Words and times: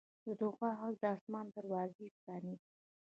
د 0.25 0.27
دعا 0.39 0.69
غږ 0.79 0.93
د 1.01 1.05
اسمان 1.15 1.45
دروازې 1.55 2.05
پرانیزي. 2.21 2.65